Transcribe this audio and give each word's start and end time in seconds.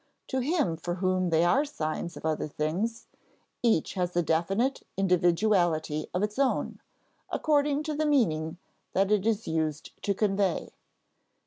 To 0.29 0.39
him 0.39 0.77
for 0.77 0.95
whom 0.95 1.29
they 1.29 1.43
are 1.45 1.63
signs 1.63 2.17
of 2.17 2.25
other 2.25 2.47
things, 2.47 3.05
each 3.61 3.93
has 3.93 4.15
a 4.15 4.23
definite 4.23 4.81
individuality 4.97 6.07
of 6.11 6.23
its 6.23 6.39
own, 6.39 6.79
according 7.29 7.83
to 7.83 7.93
the 7.93 8.07
meaning 8.07 8.57
that 8.93 9.11
it 9.11 9.27
is 9.27 9.47
used 9.47 9.91
to 10.01 10.15
convey. 10.15 10.69